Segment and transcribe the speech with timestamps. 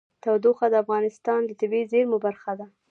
[0.23, 2.67] تودوخه د افغانستان د طبیعي زیرمو برخه ده.